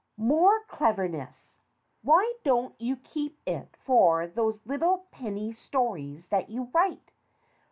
"More 0.17 0.63
cleverness! 0.65 1.59
Why 2.01 2.33
don't 2.43 2.73
you 2.81 2.95
keep 2.95 3.37
it 3.45 3.77
for 3.85 4.25
those 4.25 4.65
little 4.65 5.05
penny 5.11 5.51
stories 5.53 6.29
that 6.29 6.49
you 6.49 6.71
write? 6.73 7.11